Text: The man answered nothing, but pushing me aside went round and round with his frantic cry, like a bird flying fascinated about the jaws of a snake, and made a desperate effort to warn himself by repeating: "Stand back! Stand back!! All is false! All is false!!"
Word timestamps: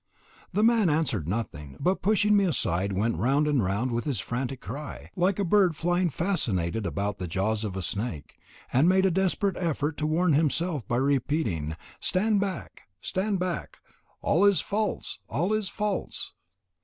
The 0.51 0.63
man 0.63 0.89
answered 0.89 1.29
nothing, 1.29 1.77
but 1.79 2.01
pushing 2.01 2.35
me 2.35 2.45
aside 2.45 2.93
went 2.93 3.17
round 3.17 3.47
and 3.47 3.63
round 3.63 3.91
with 3.91 4.05
his 4.05 4.19
frantic 4.19 4.59
cry, 4.59 5.11
like 5.15 5.37
a 5.37 5.43
bird 5.45 5.75
flying 5.75 6.09
fascinated 6.09 6.87
about 6.87 7.19
the 7.19 7.27
jaws 7.27 7.63
of 7.63 7.77
a 7.77 7.83
snake, 7.83 8.39
and 8.73 8.89
made 8.89 9.05
a 9.05 9.11
desperate 9.11 9.57
effort 9.57 9.97
to 9.97 10.07
warn 10.07 10.33
himself 10.33 10.87
by 10.87 10.97
repeating: 10.97 11.75
"Stand 11.99 12.39
back! 12.41 12.87
Stand 12.99 13.37
back!! 13.37 13.77
All 14.23 14.43
is 14.43 14.59
false! 14.59 15.19
All 15.29 15.53
is 15.53 15.69
false!!" 15.69 16.33